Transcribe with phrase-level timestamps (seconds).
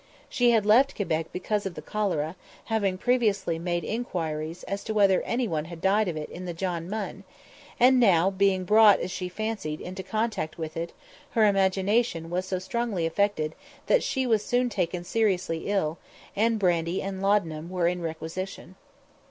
[0.29, 5.21] She had left Quebec because of the cholera, having previously made inquiries as to whether
[5.21, 7.23] any one had died of it in the John Munn;
[7.79, 10.91] and now, being brought, as she fancied, into contact with it,
[11.37, 13.53] her imagination was so strongly affected
[13.85, 15.99] that she was soon taken seriously ill,
[16.35, 18.73] and brandy and laudanum were in requisition.